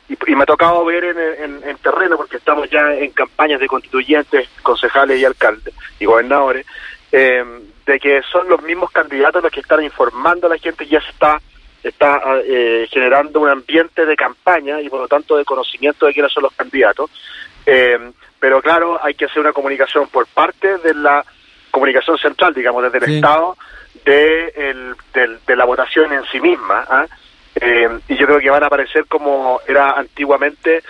y, 0.08 0.16
y 0.32 0.34
me 0.36 0.42
ha 0.42 0.46
tocado 0.46 0.84
ver 0.84 1.04
en, 1.04 1.18
en- 1.18 1.68
en 1.68 1.76
terreno, 1.78 2.16
porque 2.16 2.38
estamos 2.38 2.68
ya 2.70 2.94
en 2.94 3.10
campañas 3.12 3.60
de 3.60 3.66
constituyentes, 3.66 4.48
concejales 4.62 5.18
y 5.20 5.24
alcaldes 5.24 5.74
y 6.00 6.04
gobernadores, 6.06 6.66
eh, 7.12 7.44
de 7.86 7.98
que 8.00 8.20
son 8.30 8.48
los 8.48 8.62
mismos 8.62 8.90
candidatos 8.90 9.42
los 9.42 9.52
que 9.52 9.60
están 9.60 9.82
informando 9.82 10.46
a 10.46 10.50
la 10.50 10.58
gente 10.58 10.84
y 10.84 10.88
ya 10.88 11.00
se 11.00 11.10
está 11.10 11.40
está 11.82 12.20
eh, 12.44 12.86
generando 12.90 13.40
un 13.40 13.48
ambiente 13.48 14.04
de 14.04 14.16
campaña 14.16 14.80
y 14.80 14.88
por 14.88 15.00
lo 15.00 15.08
tanto 15.08 15.36
de 15.36 15.44
conocimiento 15.44 16.06
de 16.06 16.12
quiénes 16.12 16.32
son 16.32 16.42
los 16.42 16.52
candidatos. 16.52 17.08
Eh, 17.64 17.98
pero 18.40 18.60
claro, 18.60 18.98
hay 19.02 19.14
que 19.14 19.26
hacer 19.26 19.40
una 19.40 19.52
comunicación 19.52 20.08
por 20.08 20.26
parte 20.26 20.78
de 20.78 20.94
la 20.94 21.24
comunicación 21.70 22.18
central, 22.18 22.54
digamos, 22.54 22.82
desde 22.82 22.98
el 22.98 23.14
Estado, 23.16 23.56
de, 24.04 24.48
el, 24.56 24.94
de, 25.46 25.56
la 25.56 25.64
votación 25.64 26.12
en 26.12 26.24
sí 26.30 26.40
misma. 26.40 26.84
¿ah? 26.88 27.06
Eh, 27.60 27.88
y 28.08 28.16
yo 28.16 28.26
creo 28.26 28.40
que 28.40 28.50
van 28.50 28.62
a 28.62 28.66
aparecer 28.66 29.06
como 29.06 29.60
era 29.66 29.92
antiguamente 29.92 30.82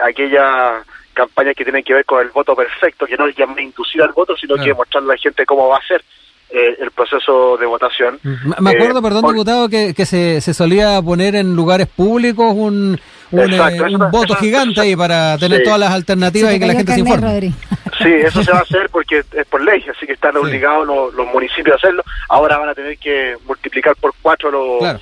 aquella 0.00 0.82
campaña 1.12 1.54
que 1.54 1.64
tienen 1.64 1.82
que 1.82 1.94
ver 1.94 2.04
con 2.04 2.22
el 2.22 2.30
voto 2.30 2.54
perfecto, 2.54 3.06
que 3.06 3.16
no 3.16 3.26
es 3.26 3.34
ya 3.34 3.46
inducir 3.58 4.02
al 4.02 4.12
voto, 4.12 4.36
sino 4.36 4.56
que 4.56 4.74
mostrarle 4.74 5.12
a 5.12 5.16
la 5.16 5.20
gente 5.20 5.44
cómo 5.44 5.68
va 5.68 5.78
a 5.78 5.86
ser 5.86 6.02
eh, 6.48 6.76
el 6.78 6.92
proceso 6.92 7.56
de 7.56 7.66
votación. 7.66 8.20
Me 8.22 8.70
acuerdo, 8.70 9.00
eh, 9.00 9.02
perdón, 9.02 9.26
diputado, 9.26 9.68
que, 9.68 9.94
que 9.94 10.06
se, 10.06 10.40
se, 10.40 10.54
solía 10.54 11.02
poner 11.02 11.34
en 11.34 11.56
lugares 11.56 11.88
públicos 11.88 12.52
un, 12.54 13.00
un, 13.32 13.52
eh, 13.52 13.96
voto 14.12 14.36
gigante 14.36 14.80
ahí 14.80 14.94
para 14.94 15.36
tener 15.38 15.64
todas 15.64 15.80
las 15.80 15.90
alternativas 15.90 16.54
y 16.54 16.60
que 16.60 16.66
la 16.66 16.74
gente 16.74 16.92
se 16.92 17.00
informe. 17.00 17.52
Sí, 17.98 18.12
eso 18.12 18.44
se 18.44 18.52
va 18.52 18.58
a 18.58 18.62
hacer 18.62 18.88
porque 18.90 19.24
es 19.32 19.46
por 19.46 19.60
ley, 19.60 19.84
así 19.90 20.06
que 20.06 20.12
están 20.12 20.36
obligados 20.36 20.86
los, 20.86 21.26
municipios 21.26 21.74
a 21.74 21.76
hacerlo. 21.78 22.04
Ahora 22.28 22.58
van 22.58 22.68
a 22.68 22.74
tener 22.74 22.96
que 22.98 23.34
multiplicar 23.44 23.96
por 23.96 24.14
cuatro 24.22 24.50
los, 24.50 25.00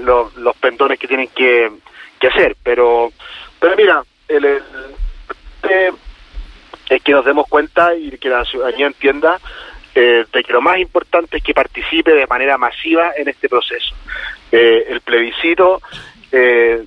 los, 0.00 0.36
los, 0.36 0.56
pendones 0.56 0.98
que 0.98 1.06
tienen 1.06 1.28
que, 1.36 1.70
que 2.18 2.28
hacer. 2.28 2.56
Pero, 2.62 3.12
pero 3.60 3.76
mira, 3.76 4.02
el, 4.26 4.44
el, 4.46 4.62
es 6.88 7.02
que 7.02 7.12
nos 7.12 7.24
demos 7.24 7.46
cuenta 7.46 7.94
y 7.94 8.10
que 8.18 8.28
la 8.28 8.44
ciudadanía 8.44 8.86
entienda 8.86 9.38
eh, 10.00 10.26
de 10.32 10.44
que 10.44 10.52
lo 10.52 10.60
más 10.60 10.78
importante 10.78 11.38
es 11.38 11.42
que 11.42 11.52
participe 11.52 12.12
de 12.12 12.28
manera 12.28 12.56
masiva 12.56 13.10
en 13.16 13.26
este 13.26 13.48
proceso. 13.48 13.96
Eh, 14.52 14.84
el 14.90 15.00
plebiscito 15.00 15.82
eh, 16.30 16.84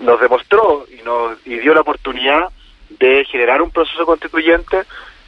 nos 0.00 0.18
demostró 0.18 0.86
y, 0.88 1.02
nos, 1.02 1.36
y 1.46 1.58
dio 1.58 1.74
la 1.74 1.82
oportunidad 1.82 2.48
de 2.88 3.26
generar 3.26 3.60
un 3.60 3.70
proceso 3.70 4.06
constituyente 4.06 4.84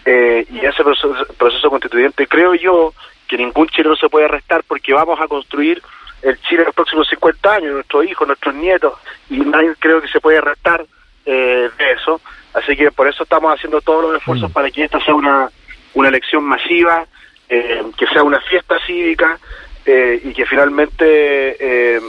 y 0.06 0.64
ese 0.64 0.82
proceso, 0.82 1.68
constituyente 1.68 2.26
creo 2.26 2.54
yo 2.54 2.94
que 3.28 3.36
ningún 3.36 3.68
chileno 3.68 3.96
se 3.96 4.08
puede 4.08 4.24
arrestar 4.24 4.64
porque 4.66 4.94
vamos 4.94 5.20
a 5.20 5.28
construir 5.28 5.82
el 6.22 6.40
Chile 6.42 6.60
en 6.60 6.66
los 6.66 6.74
próximos 6.74 7.06
50 7.10 7.54
años, 7.56 7.74
nuestros 7.74 8.06
hijos, 8.06 8.26
nuestros 8.26 8.54
nietos, 8.54 8.94
y 9.28 9.40
nadie 9.40 9.74
creo 9.78 10.00
que 10.00 10.08
se 10.08 10.20
puede 10.20 10.38
arrestar 10.38 10.86
de 11.26 11.92
eso. 11.94 12.22
Así 12.54 12.74
que 12.74 12.90
por 12.90 13.06
eso 13.06 13.24
estamos 13.24 13.52
haciendo 13.52 13.82
todos 13.82 14.02
los 14.02 14.16
esfuerzos 14.16 14.48
mm. 14.48 14.52
para 14.54 14.70
que 14.70 14.84
esta 14.84 14.98
sea 15.00 15.14
una 15.14 15.50
una 15.96 16.10
elección 16.10 16.44
masiva, 16.44 17.06
eh, 17.48 17.82
que 17.96 18.06
sea 18.08 18.22
una 18.22 18.40
fiesta 18.40 18.76
cívica 18.86 19.38
eh, 19.84 20.20
y 20.22 20.32
que 20.34 20.44
finalmente 20.44 21.56
eh, 21.58 22.00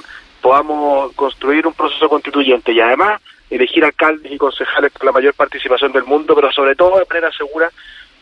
podamos 0.41 1.13
construir 1.13 1.65
un 1.65 1.73
proceso 1.73 2.09
constituyente 2.09 2.73
y 2.73 2.81
además 2.81 3.21
elegir 3.49 3.85
alcaldes 3.85 4.29
y 4.29 4.37
concejales 4.37 4.91
con 4.91 5.05
la 5.05 5.13
mayor 5.13 5.33
participación 5.35 5.93
del 5.93 6.03
mundo, 6.03 6.35
pero 6.35 6.51
sobre 6.51 6.75
todo 6.75 6.99
de 6.99 7.05
manera 7.09 7.31
segura, 7.31 7.71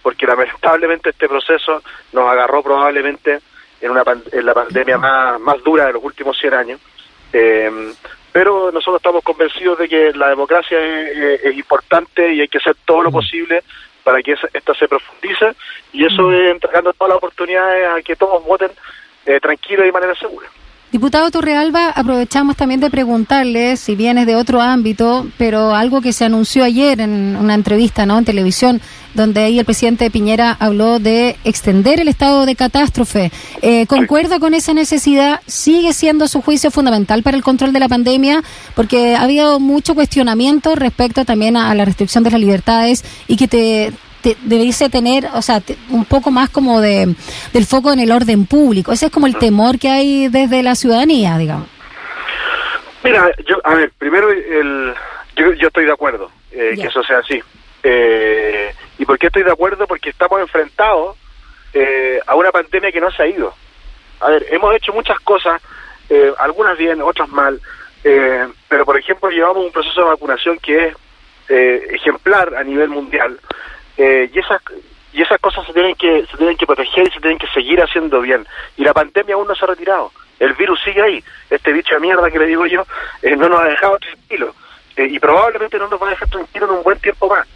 porque 0.03 0.27
lamentablemente 0.27 1.10
este 1.10 1.27
proceso 1.27 1.81
nos 2.13 2.29
agarró 2.29 2.62
probablemente 2.62 3.39
en, 3.81 3.89
una 3.89 4.03
en 4.31 4.45
la 4.45 4.53
pandemia 4.53 5.00
más, 5.00 5.39
más 5.39 5.63
dura 5.63 5.88
de 5.88 5.93
los 5.93 6.03
últimos 6.03 6.38
100 6.38 6.53
años. 6.53 6.79
pero 8.31 8.72
nosotros 8.72 8.98
estamos 8.98 9.24
convencidos 9.24 9.79
de 9.79 9.89
que 9.89 10.13
la 10.13 10.29
democracia 10.29 10.79
es, 10.79 11.43
es, 11.43 11.57
importante 11.57 12.36
y 12.36 12.41
hay 12.41 12.48
que 12.48 12.60
hacer 12.60 12.75
todo 12.86 13.01
lo 13.01 13.12
posible 13.12 13.63
para 14.05 14.21
que 14.21 14.35
esta 14.53 14.74
se 14.75 14.88
profundice 14.88 15.55
y 15.91 16.05
eso 16.05 16.21
mm. 16.21 16.33
es 16.33 16.51
entregando 16.51 16.93
todas 16.93 17.09
las 17.09 17.17
oportunidades 17.17 17.88
a 17.89 18.01
que 18.03 18.15
todos 18.15 18.45
voten 18.45 18.69
eh, 19.25 19.39
tranquilos 19.39 19.83
y 19.83 19.88
de 19.88 19.91
manera 19.91 20.13
segura. 20.13 20.47
Diputado 20.92 21.30
Torrealba, 21.30 21.89
aprovechamos 21.89 22.56
también 22.56 22.80
de 22.80 22.89
preguntarle, 22.89 23.75
si 23.75 23.96
bien 23.96 24.18
es 24.18 24.27
de 24.27 24.36
otro 24.36 24.62
ámbito, 24.62 25.27
pero 25.38 25.75
algo 25.75 26.00
que 26.00 26.13
se 26.13 26.24
anunció 26.24 26.63
ayer 26.63 27.01
en 27.01 27.36
una 27.36 27.54
entrevista 27.54 28.06
¿no? 28.06 28.18
en 28.18 28.24
televisión, 28.24 28.80
donde 29.13 29.42
ahí 29.42 29.60
el 29.60 29.65
presidente 29.65 30.10
Piñera 30.12 30.56
habló 30.60 31.00
de 31.00 31.38
extender 31.44 32.00
el 32.00 32.08
estado 32.08 32.46
de 32.46 32.56
catástrofe. 32.56 33.32
Eh, 33.62 33.88
¿Concuerda 33.88 34.39
con 34.39 34.54
esa 34.54 34.74
necesidad? 34.74 35.42
¿Sigue 35.48 35.92
siendo 35.92 36.27
su 36.27 36.42
juicio 36.42 36.70
fundamental 36.70 37.24
para 37.24 37.36
el 37.36 37.44
control 37.44 37.74
de 37.74 37.80
la 37.80 37.89
pandemia? 37.89 38.44
Porque 38.75 39.15
ha 39.15 39.24
habido 39.24 39.60
mucho 39.60 39.96
cuestionamiento 39.96 40.75
respecto 40.75 41.25
también 41.25 41.58
a, 41.58 41.74
la 41.75 41.86
restricción 41.86 42.24
de 42.24 42.32
las 42.32 42.39
libertades 42.39 43.04
y 43.27 43.38
que 43.38 43.48
te, 43.48 43.94
debiese 44.41 44.89
tener, 44.89 45.27
o 45.34 45.41
sea, 45.41 45.62
un 45.89 46.05
poco 46.05 46.32
más 46.32 46.50
como 46.50 46.82
de 46.82 47.15
del 47.53 47.65
foco 47.65 47.94
en 47.94 48.00
el 48.00 48.12
orden 48.12 48.46
público. 48.46 48.91
Ese 48.91 49.08
es 49.08 49.12
como 49.12 49.27
el 49.27 49.38
temor 49.38 49.77
que 49.77 49.89
hay 49.89 50.27
desde 50.29 50.63
la 50.63 50.75
ciudadanía, 50.75 51.38
digamos. 51.38 51.67
Mira, 53.03 53.29
yo, 53.48 53.58
a 53.63 53.75
ver, 53.75 53.91
primero 53.98 54.32
el, 54.32 54.94
yo, 55.36 55.53
yo 55.53 55.67
estoy 55.67 55.86
de 55.86 55.91
acuerdo 55.91 56.32
eh, 56.51 56.74
que 56.75 56.88
eso 56.88 57.03
sea 57.03 57.20
así. 57.20 57.41
Eh, 57.84 58.74
¿Y 58.98 59.05
por 59.05 59.20
qué 59.20 59.27
estoy 59.27 59.44
de 59.44 59.51
acuerdo? 59.51 59.86
Porque 59.86 60.10
estamos 60.10 60.39
enfrentados 60.41 61.15
eh, 61.74 62.20
a 62.25 62.36
una 62.36 62.51
pandemia 62.51 62.91
que 62.91 63.01
no 63.01 63.12
se 63.12 63.22
ha 63.22 63.27
ido. 63.27 63.53
A 64.22 64.29
ver, 64.29 64.46
hemos 64.50 64.74
hecho 64.75 64.94
muchas 64.94 65.20
cosas, 65.20 65.62
eh, 66.10 66.34
algunas 66.39 66.77
bien, 66.77 67.01
otras 67.01 67.29
mal, 67.29 67.62
eh, 68.03 68.48
pero 68.67 68.86
por 68.86 68.98
ejemplo 68.98 69.29
llevamos 69.29 69.65
un 69.65 69.72
proceso 69.72 70.01
de 70.01 70.08
vacunación 70.08 70.58
que 70.60 70.88
es 70.88 70.96
eh, 71.50 71.88
ejemplar 71.91 72.55
a 72.55 72.63
nivel 72.63 72.89
mundial 72.89 73.39
eh, 73.98 74.30
y 74.34 74.40
esas 74.40 74.62
y 75.14 75.22
esas 75.22 75.40
cosas 75.40 75.66
se 75.66 75.74
tienen 75.74 75.96
que 75.96 76.25
se 76.30 76.38
tienen 76.38 76.58
que 76.58 76.66
proteger 76.66 77.08
y 77.08 77.12
se 77.12 77.20
tienen 77.20 77.38
que 77.38 77.48
seguir 77.48 77.82
haciendo 77.82 78.22
bien. 78.22 78.46
Y 78.78 78.84
la 78.84 78.94
pandemia 78.94 79.36
aún 79.36 79.48
no 79.48 79.56
se 79.56 79.64
ha 79.64 79.70
retirado. 79.70 80.12
El 80.40 80.54
virus 80.54 80.82
sigue 80.84 81.02
ahí. 81.02 81.24
Este 81.50 81.72
bicho 81.72 81.96
de 81.96 82.02
mierda 82.02 82.30
que 82.30 82.40
le 82.40 82.48
digo 82.48 82.66
yo 82.66 82.86
eh, 83.22 83.36
no 83.36 83.48
nos 83.48 83.62
ha 83.62 83.66
dejado 83.66 83.98
tranquilos 83.98 84.56
eh, 84.98 85.08
y 85.10 85.20
probablemente 85.20 85.78
no 85.78 85.88
nos 85.88 86.02
va 86.02 86.08
a 86.08 86.10
dejar 86.12 86.30
tranquilos 86.30 86.70
en 86.70 86.75
un 86.75 86.84
buen 86.84 87.00
tiempo 87.00 87.30
más. 87.30 87.48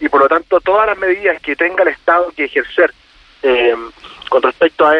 Y 0.00 0.08
por 0.08 0.20
lo 0.20 0.28
tanto 0.28 0.60
todas 0.60 0.86
las 0.86 0.96
medidas 0.98 1.42
que 1.42 1.56
tenga 1.56 1.82
el 1.82 1.88
Estado 1.88 2.32
que 2.36 2.44
ejercer 2.44 2.92
con 4.32 4.40
respecto 4.40 4.86
a, 4.86 4.94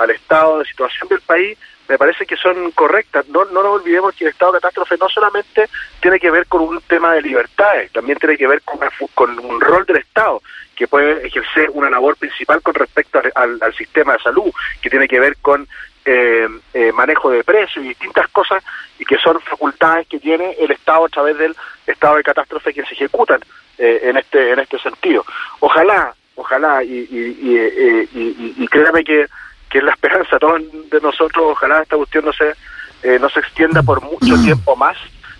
al, 0.00 0.10
estado 0.10 0.58
de 0.58 0.64
situación 0.64 1.08
del 1.08 1.20
país 1.20 1.56
me 1.88 1.96
parece 1.96 2.26
que 2.26 2.34
son 2.34 2.72
correctas. 2.72 3.28
No, 3.28 3.44
no 3.44 3.62
nos 3.62 3.80
olvidemos 3.80 4.16
que 4.16 4.24
el 4.24 4.30
estado 4.30 4.50
de 4.50 4.58
catástrofe 4.58 4.96
no 4.98 5.08
solamente 5.08 5.68
tiene 6.00 6.18
que 6.18 6.28
ver 6.32 6.46
con 6.46 6.62
un 6.62 6.80
tema 6.80 7.12
de 7.14 7.22
libertades, 7.22 7.92
también 7.92 8.18
tiene 8.18 8.36
que 8.36 8.48
ver 8.48 8.62
con, 8.62 8.80
con 9.14 9.38
un 9.38 9.60
rol 9.60 9.86
del 9.86 9.98
Estado 9.98 10.42
que 10.74 10.88
puede 10.88 11.24
ejercer 11.24 11.70
una 11.70 11.88
labor 11.88 12.16
principal 12.16 12.60
con 12.62 12.74
respecto 12.74 13.22
al, 13.36 13.74
sistema 13.76 14.14
de 14.14 14.22
salud, 14.24 14.50
que 14.82 14.90
tiene 14.90 15.06
que 15.06 15.20
ver 15.20 15.36
con 15.36 15.68
eh, 16.04 16.48
eh, 16.72 16.90
manejo 16.90 17.30
de 17.30 17.44
precios 17.44 17.84
y 17.84 17.90
distintas 17.90 18.26
cosas 18.30 18.64
y 18.98 19.04
que 19.04 19.18
son 19.18 19.40
facultades 19.40 20.08
que 20.08 20.18
tiene 20.18 20.56
el 20.58 20.72
Estado 20.72 21.04
a 21.04 21.08
través 21.10 21.38
del 21.38 21.54
estado 21.86 22.16
de 22.16 22.24
catástrofe 22.24 22.74
que 22.74 22.84
se 22.86 22.94
ejecutan 22.94 23.38
eh, 23.78 24.00
en 24.02 24.16
este 24.16 24.50
en 24.50 24.58
este 24.58 24.80
sentido. 24.80 25.24
Ojalá, 25.60 26.12
ojalá 26.36 26.82
y, 26.82 27.06
y, 27.10 28.08
y, 28.14 28.54
y 28.58 28.68
créame 28.68 29.04
que 29.04 29.26
que 29.74 29.78
es 29.78 29.84
la 29.84 29.90
esperanza 29.90 30.38
todos 30.38 30.62
de 30.88 31.00
nosotros, 31.00 31.46
ojalá 31.50 31.82
esta 31.82 31.96
cuestión 31.96 32.24
no 32.26 32.32
se, 32.32 32.54
eh, 33.02 33.18
no 33.18 33.28
se 33.28 33.40
extienda 33.40 33.82
por 33.82 34.00
mucho 34.02 34.40
tiempo 34.40 34.76
más. 34.76 34.96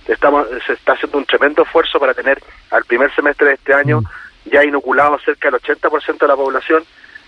Estamos, 0.09 0.49
se 0.67 0.73
está 0.73 0.95
haciendo 0.95 1.19
un 1.19 1.25
tremendo 1.25 1.63
esfuerzo 1.63 2.01
para 2.01 2.15
tener 2.15 2.43
al 2.73 2.85
primer 2.85 3.15
semestre 3.15 3.47
de 3.47 3.55
este 3.55 3.73
año 3.73 4.03
ya 4.47 4.65
inoculado 4.65 5.21
cerca 5.21 5.53
del 5.53 5.61
80% 5.61 6.19
de 6.19 6.27
la 6.27 6.35
población. 6.35 6.83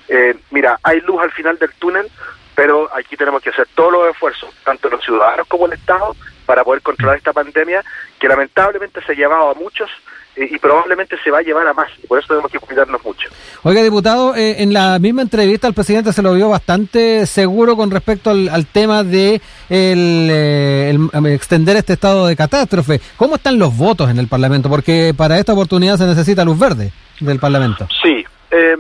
Eh, 0.09 0.35
mira, 0.51 0.81
hay 0.83 1.01
luz 1.03 1.23
al 1.23 1.31
final 1.31 1.57
del 1.61 1.71
túnel, 1.75 2.11
pero 2.57 2.91
aquí 2.93 3.17
tenemos 3.17 3.41
que 3.41 3.51
hacer 3.51 3.69
todos 3.77 3.93
los 3.93 4.11
esfuerzos, 4.11 4.51
tanto 4.65 4.91
los 4.91 5.05
ciudadanos 5.05 5.47
como 5.47 5.67
el 5.67 5.75
Estado, 5.75 6.17
para 6.45 6.65
poder 6.65 6.83
controlar 6.83 7.19
esta 7.19 7.33
pandemia 7.33 7.85
que 8.19 8.27
lamentablemente 8.27 9.01
se 9.03 9.13
ha 9.13 9.15
llevado 9.15 9.51
a 9.51 9.55
muchos 9.55 9.89
y 10.37 10.59
probablemente 10.59 11.17
se 11.23 11.31
va 11.31 11.39
a 11.39 11.43
llevar 11.43 11.67
a 11.67 11.73
más. 11.73 11.89
Y 12.03 12.07
por 12.07 12.19
eso 12.19 12.29
tenemos 12.29 12.51
que 12.51 12.59
cuidarnos 12.59 13.03
mucho. 13.05 13.29
Oiga, 13.63 13.83
diputado, 13.83 14.37
eh, 14.37 14.63
en 14.63 14.73
la 14.73 14.99
misma 14.99 15.23
entrevista 15.23 15.67
el 15.67 15.75
presidente 15.75 16.13
se 16.13 16.23
lo 16.23 16.35
vio 16.35 16.51
bastante 16.51 17.25
seguro 17.27 17.77
con 17.77 17.91
respecto 17.91 18.31
al, 18.31 18.67
tema 18.67 19.03
de 19.03 19.41
el, 19.71 20.29
eh, 20.31 20.99
extender 21.35 21.77
este 21.77 21.95
estado 21.95 22.27
de 22.27 22.37
catástrofe. 22.37 23.01
¿Cómo 23.17 23.37
están 23.37 23.59
los 23.59 23.77
votos 23.77 24.11
en 24.11 24.19
el 24.19 24.29
Parlamento? 24.29 24.69
Porque 24.69 25.15
para 25.17 25.39
esta 25.39 25.55
oportunidad 25.55 25.97
se 25.97 26.07
necesita 26.07 26.45
luz 26.45 26.59
verde 26.59 26.93
del 27.21 27.39
Parlamento. 27.39 27.89
Sí. 28.03 28.25
Eh, 28.51 28.77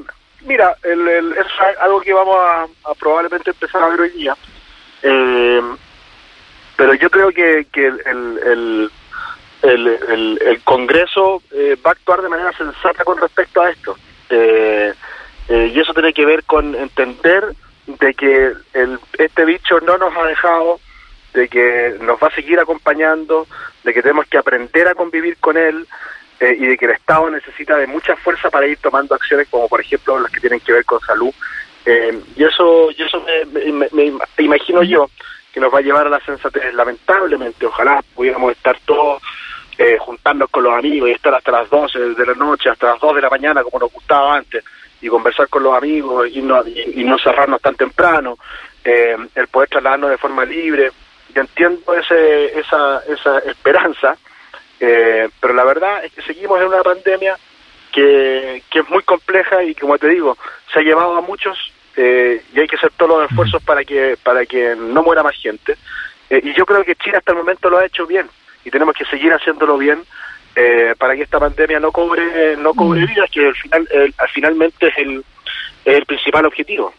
mira, 0.46 0.76
el, 0.82 1.32
es 1.32 1.46
algo 1.80 2.00
que 2.00 2.12
vamos 2.12 2.36
a, 2.38 2.66
probablemente 2.98 3.50
empezar 3.50 3.82
a 3.82 3.88
ver 3.88 4.00
hoy 4.00 4.10
día. 4.10 4.36
pero 6.76 6.94
yo 6.94 7.08
creo 7.08 7.30
que, 7.30 7.66
que 7.72 7.86
el 7.86 8.90
el, 9.62 10.38
el, 10.40 10.60
Congreso 10.62 11.42
eh, 11.52 11.76
va 11.84 11.90
a 11.90 11.92
actuar 11.92 12.22
de 12.22 12.28
manera 12.28 12.52
sensata 12.52 13.04
con 13.04 13.18
respecto 13.18 13.62
a 13.62 13.70
esto. 13.70 13.96
Eh, 14.30 14.92
eh, 15.48 15.72
y 15.74 15.80
eso 15.80 15.92
tiene 15.92 16.12
que 16.12 16.26
ver 16.26 16.44
con 16.44 16.74
entender 16.74 17.44
de 17.86 18.14
que 18.14 18.52
el, 18.74 18.98
este 19.18 19.44
bicho 19.44 19.80
no 19.80 19.96
nos 19.96 20.16
ha 20.16 20.24
dejado, 20.24 20.80
de 21.34 21.48
que 21.48 21.96
nos 22.00 22.20
va 22.20 22.28
a 22.28 22.34
seguir 22.34 22.58
acompañando, 22.58 23.46
de 23.84 23.94
que 23.94 24.02
tenemos 24.02 24.26
que 24.26 24.38
aprender 24.38 24.88
a 24.88 24.94
convivir 24.94 25.36
con 25.38 25.56
él 25.56 25.86
eh, 26.40 26.56
y 26.58 26.66
de 26.66 26.76
que 26.76 26.86
el 26.86 26.92
Estado 26.92 27.30
necesita 27.30 27.76
de 27.76 27.86
mucha 27.86 28.16
fuerza 28.16 28.50
para 28.50 28.66
ir 28.66 28.78
tomando 28.78 29.14
acciones 29.14 29.48
como 29.48 29.68
por 29.68 29.80
ejemplo 29.80 30.18
las 30.18 30.32
que 30.32 30.40
tienen 30.40 30.60
que 30.60 30.72
ver 30.72 30.84
con 30.84 31.00
salud. 31.00 31.32
Eh, 31.84 32.20
y 32.34 32.42
eso, 32.42 32.90
y 32.90 33.02
eso 33.02 33.24
me, 33.52 33.88
me, 33.92 34.12
imagino 34.38 34.82
yo 34.82 35.08
que 35.56 35.60
nos 35.60 35.72
va 35.72 35.78
a 35.78 35.80
llevar 35.80 36.06
a 36.06 36.10
la 36.10 36.20
sensatez. 36.20 36.74
Lamentablemente, 36.74 37.64
ojalá 37.64 38.04
pudiéramos 38.14 38.52
estar 38.52 38.78
todos 38.84 39.22
eh, 39.78 39.96
juntarnos 39.98 40.50
con 40.50 40.64
los 40.64 40.74
amigos 40.74 41.08
y 41.08 41.12
estar 41.12 41.34
hasta 41.34 41.50
las 41.50 41.70
12 41.70 41.98
de 41.98 42.26
la 42.26 42.34
noche, 42.34 42.68
hasta 42.68 42.88
las 42.88 43.00
2 43.00 43.14
de 43.16 43.22
la 43.22 43.30
mañana 43.30 43.62
como 43.62 43.78
nos 43.78 43.90
gustaba 43.90 44.36
antes 44.36 44.62
y 45.00 45.08
conversar 45.08 45.48
con 45.48 45.62
los 45.62 45.74
amigos 45.74 46.28
y 46.30 46.42
no, 46.42 46.62
y, 46.66 47.02
no 47.04 47.16
cerrarnos 47.16 47.62
tan 47.62 47.74
temprano, 47.74 48.36
eh, 48.84 49.16
el 49.34 49.48
poder 49.48 49.70
trasladarnos 49.70 50.10
de 50.10 50.18
forma 50.18 50.44
libre. 50.44 50.90
Yo 51.34 51.40
entiendo 51.40 51.94
ese, 51.94 52.58
esa, 52.60 53.02
esa 53.08 53.38
esperanza, 53.38 54.14
eh, 54.78 55.26
pero 55.40 55.54
la 55.54 55.64
verdad 55.64 56.04
es 56.04 56.12
que 56.12 56.20
seguimos 56.20 56.60
en 56.60 56.66
una 56.66 56.82
pandemia 56.82 57.34
que, 57.92 58.62
que 58.70 58.80
es 58.80 58.88
muy 58.90 59.02
compleja 59.04 59.62
y 59.62 59.74
como 59.74 59.96
te 59.96 60.08
digo, 60.08 60.36
se 60.70 60.80
ha 60.80 60.82
llevado 60.82 61.16
a 61.16 61.22
muchos 61.22 61.72
eh, 61.96 62.42
y 62.54 62.60
hay 62.60 62.66
que 62.66 62.76
hacer 62.76 62.92
todos 62.96 63.20
los 63.20 63.30
esfuerzos 63.30 63.62
para 63.62 63.84
que, 63.84 64.16
para 64.22 64.44
que 64.44 64.76
no 64.76 65.02
muera 65.02 65.22
más 65.22 65.34
gente. 65.36 65.76
y 66.30 66.52
yo 66.54 66.66
creo 66.66 66.84
que 66.84 66.96
Chile 66.96 67.16
hasta 67.18 67.32
el 67.32 67.38
momento 67.38 67.70
lo 67.70 67.78
ha 67.78 67.86
hecho 67.86 68.06
bien 68.06 68.26
y 68.64 68.70
tenemos 68.70 68.94
que 68.94 69.04
seguir 69.04 69.32
haciéndolo 69.32 69.78
bien 69.78 70.02
eh, 70.54 70.94
para 70.98 71.14
que 71.14 71.22
esta 71.22 71.38
pandemia 71.38 71.78
no 71.78 71.92
cobre 71.92 72.56
no 72.56 72.74
cobre 72.74 73.06
vidas, 73.06 73.30
que 73.30 73.46
al 73.46 73.54
final 73.54 73.88
al 74.18 74.28
finalmente 74.30 74.88
es 74.88 74.98
el, 74.98 75.24
el 75.84 76.06
principal 76.06 76.46
objetivo. 76.46 76.92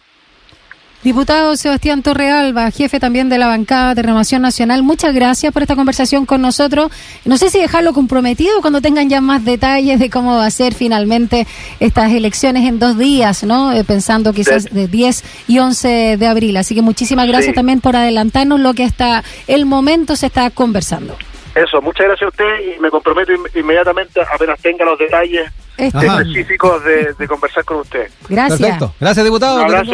Diputado 1.03 1.55
Sebastián 1.55 2.01
Torrealba, 2.01 2.71
jefe 2.71 2.99
también 2.99 3.29
de 3.29 3.37
la 3.37 3.45
bancada 3.45 3.93
de 3.93 4.01
Renovación 4.01 4.41
Nacional, 4.41 4.81
muchas 4.81 5.13
gracias 5.13 5.53
por 5.53 5.61
esta 5.61 5.75
conversación 5.75 6.25
con 6.25 6.41
nosotros. 6.41 6.91
No 7.23 7.37
sé 7.37 7.51
si 7.51 7.59
dejarlo 7.59 7.93
comprometido 7.93 8.61
cuando 8.61 8.81
tengan 8.81 9.07
ya 9.07 9.21
más 9.21 9.45
detalles 9.45 9.99
de 9.99 10.09
cómo 10.09 10.37
va 10.37 10.47
a 10.47 10.51
ser 10.51 10.73
finalmente 10.73 11.45
estas 11.79 12.11
elecciones 12.11 12.67
en 12.67 12.79
dos 12.79 12.97
días, 12.97 13.43
¿no? 13.43 13.71
Eh, 13.71 13.83
pensando 13.83 14.33
quizás 14.33 14.65
de 14.65 14.87
10 14.87 15.23
y 15.47 15.59
11 15.59 16.17
de 16.17 16.27
abril. 16.27 16.57
Así 16.57 16.73
que 16.73 16.81
muchísimas 16.81 17.27
gracias 17.27 17.53
también 17.53 17.79
por 17.79 17.95
adelantarnos 17.95 18.59
lo 18.59 18.73
que 18.73 18.83
hasta 18.83 19.23
el 19.45 19.67
momento 19.67 20.15
se 20.15 20.25
está 20.25 20.49
conversando. 20.49 21.15
Eso, 21.63 21.81
muchas 21.81 22.07
gracias 22.07 22.27
a 22.27 22.29
usted 22.29 22.75
y 22.75 22.79
me 22.79 22.89
comprometo 22.89 23.31
inmediatamente, 23.55 24.21
apenas 24.21 24.59
tenga 24.61 24.85
los 24.85 24.99
detalles 24.99 25.51
específicos 25.77 26.83
de, 26.83 27.27
conversar 27.27 27.63
con 27.65 27.77
usted. 27.77 28.09
Gracias. 28.29 28.59
Perfecto. 28.59 28.93
Gracias, 28.99 29.25
diputado. 29.25 29.57
Un 29.57 29.65
abrazo, 29.65 29.91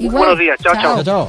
buenos 0.00 0.38
días. 0.38 0.58
Chao, 0.62 0.74
chao. 0.74 1.02
chao. 1.02 1.26